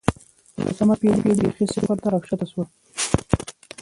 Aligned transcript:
په 0.53 0.59
لسمه 0.65 0.95
پېړۍ 1.01 1.21
کې 1.23 1.33
بېخي 1.39 1.65
صفر 1.73 1.97
ته 2.03 2.07
راښکته 2.13 2.45
شول 2.51 2.67